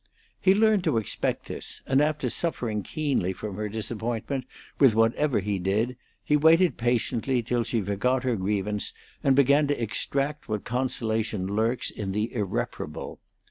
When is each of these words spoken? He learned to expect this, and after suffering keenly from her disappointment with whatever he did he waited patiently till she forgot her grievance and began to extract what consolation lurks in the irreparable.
He 0.41 0.55
learned 0.55 0.83
to 0.85 0.97
expect 0.97 1.45
this, 1.45 1.83
and 1.85 2.01
after 2.01 2.27
suffering 2.27 2.81
keenly 2.81 3.33
from 3.33 3.55
her 3.57 3.69
disappointment 3.69 4.45
with 4.79 4.95
whatever 4.95 5.41
he 5.41 5.59
did 5.59 5.95
he 6.23 6.35
waited 6.35 6.75
patiently 6.75 7.43
till 7.43 7.63
she 7.63 7.83
forgot 7.83 8.23
her 8.23 8.35
grievance 8.35 8.95
and 9.23 9.35
began 9.35 9.67
to 9.67 9.79
extract 9.79 10.49
what 10.49 10.63
consolation 10.63 11.45
lurks 11.45 11.91
in 11.91 12.13
the 12.13 12.33
irreparable. 12.33 13.19